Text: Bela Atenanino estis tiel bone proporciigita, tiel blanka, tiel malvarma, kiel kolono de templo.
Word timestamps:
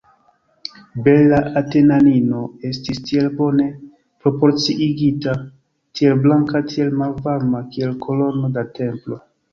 Bela 1.07 1.41
Atenanino 1.59 2.39
estis 2.69 3.01
tiel 3.09 3.29
bone 3.41 3.67
proporciigita, 4.25 5.35
tiel 6.01 6.19
blanka, 6.25 6.63
tiel 6.73 6.91
malvarma, 7.03 7.65
kiel 7.77 7.97
kolono 8.07 8.51
de 8.57 8.65
templo. 8.81 9.21